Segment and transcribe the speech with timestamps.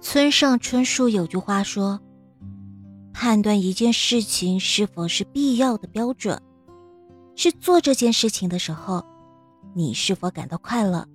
[0.00, 2.00] 村上春树有句话说
[3.12, 6.40] ：“判断一件事情是否是必要的标准，
[7.36, 9.04] 是做这件事情的时候，
[9.74, 11.06] 你是否感到快乐。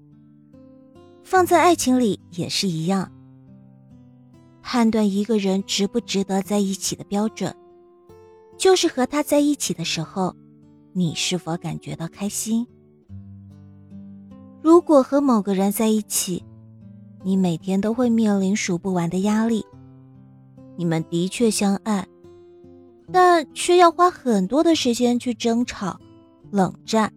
[1.23, 3.11] 放在爱情里也是一样。
[4.61, 7.55] 判断一个人值不值得在一起的标准，
[8.55, 10.35] 就是和他在一起的时候，
[10.93, 12.67] 你是否感觉到开心。
[14.61, 16.43] 如果和某个人在一起，
[17.25, 19.65] 你每天都会面临数不完的压力。
[20.75, 22.05] 你们的确相爱，
[23.11, 25.99] 但却要花很多的时间去争吵、
[26.51, 27.11] 冷战、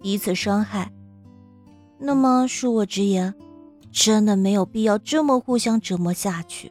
[0.00, 0.92] 彼此伤害。
[1.98, 3.34] 那么，恕我直言，
[3.90, 6.70] 真的没有必要这么互相折磨下去。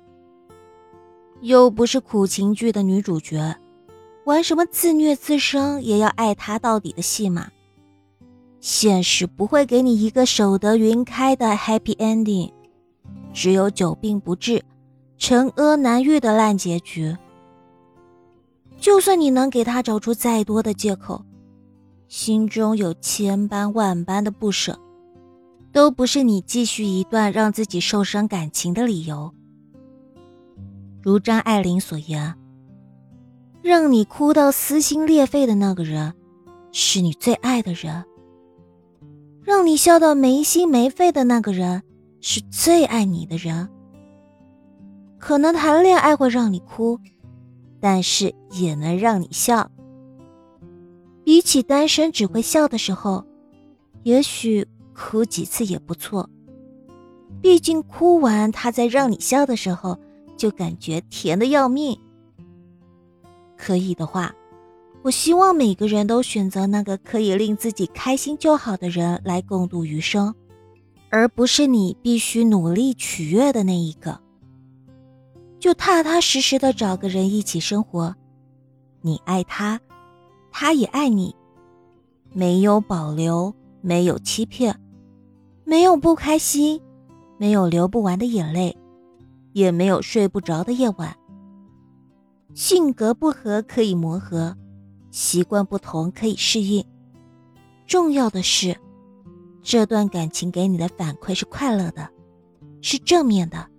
[1.41, 3.53] 又不是苦情剧的女主角，
[4.23, 7.51] 玩什么自虐自伤也要爱他到底的戏码。
[8.61, 12.53] 现实不会给你一个守得云开的 happy ending。
[13.37, 14.65] 只有久病不治、
[15.19, 17.15] 沉疴难愈的烂结局。
[18.79, 21.23] 就算你能给他找出再多的借口，
[22.07, 24.79] 心中有千般万般的不舍，
[25.71, 29.31] 都不是你继续一段让自己受伤感情的理由。
[31.03, 32.33] 如张爱玲所言，
[33.61, 36.11] 让你哭到撕心裂肺的那个人，
[36.71, 38.03] 是你最爱的人；
[39.43, 41.83] 让你笑到没心没肺的那个人。
[42.29, 43.69] 是最爱你的人，
[45.17, 46.99] 可能谈恋爱会让你哭，
[47.79, 49.71] 但是也能让你笑。
[51.23, 53.23] 比起单身只会笑的时候，
[54.03, 56.29] 也许哭几次也不错。
[57.41, 59.97] 毕竟哭完他在让你笑的时候，
[60.35, 61.97] 就感觉甜的要命。
[63.55, 64.35] 可以的话，
[65.01, 70.35] 我希望每个人都选择那个可以令自己开心就好的人来共度余生。
[71.17, 74.21] 而不是你必须努力取悦的那一个，
[75.59, 78.13] 就踏踏实实的找个人一起生活，
[79.01, 79.81] 你爱他，
[80.51, 81.35] 他也爱你，
[82.33, 84.79] 没有保留，没有欺骗，
[85.65, 86.79] 没有不开心，
[87.39, 88.77] 没有流不完的眼泪，
[89.53, 91.17] 也没有睡不着的夜晚。
[92.53, 94.55] 性格不合可以磨合，
[95.09, 96.85] 习惯不同可以适应，
[97.87, 98.77] 重要的是。
[99.69, 102.09] 这段感情给你的反馈是快乐的，
[102.81, 103.69] 是正面的，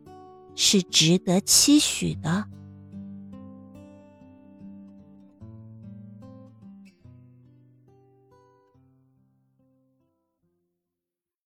[0.54, 2.44] 是值得期许的。